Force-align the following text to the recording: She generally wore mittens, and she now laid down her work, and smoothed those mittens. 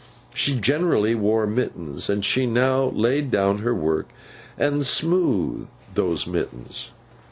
She 0.33 0.59
generally 0.59 1.13
wore 1.13 1.45
mittens, 1.45 2.09
and 2.09 2.25
she 2.25 2.47
now 2.47 2.85
laid 2.85 3.29
down 3.29 3.59
her 3.59 3.75
work, 3.75 4.09
and 4.57 4.83
smoothed 4.83 5.67
those 5.93 6.25
mittens. 6.25 6.89